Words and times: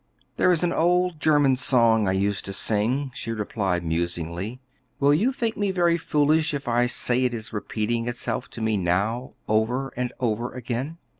"There 0.37 0.49
is 0.49 0.63
an 0.63 0.73
old 0.73 1.19
German 1.19 1.55
song 1.55 2.07
I 2.07 2.13
used 2.13 2.43
to 2.45 2.53
sing," 2.53 3.11
she 3.13 3.31
replied 3.31 3.83
musingly; 3.83 4.59
"will 4.99 5.13
you 5.13 5.31
think 5.31 5.55
me 5.57 5.69
very 5.69 5.95
foolish 5.95 6.55
if 6.55 6.67
I 6.67 6.87
say 6.87 7.23
it 7.23 7.35
is 7.35 7.53
repeating 7.53 8.07
itself 8.07 8.49
to 8.57 8.61
me 8.61 8.77
now, 8.77 9.35
over 9.47 9.89
and 9.89 10.11
over 10.19 10.53
again?" 10.53 10.97